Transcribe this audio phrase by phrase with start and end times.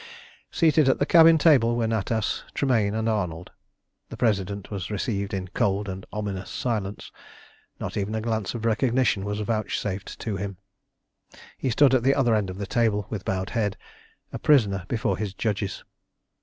[0.49, 3.51] Seated at the cabin table were Natas, Tremayne, and Arnold.
[4.09, 7.11] The President was received in cold and ominous silence,
[7.79, 10.57] not even a glance of recognition was vouchsafed to him.
[11.55, 13.77] He stood at the other end of the table with bowed head,
[14.33, 15.83] a prisoner before his judges.